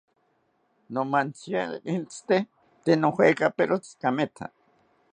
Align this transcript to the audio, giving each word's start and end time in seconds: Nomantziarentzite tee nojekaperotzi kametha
Nomantziarentzite 0.97 2.37
tee 2.83 2.97
nojekaperotzi 3.05 3.93
kametha 4.01 4.53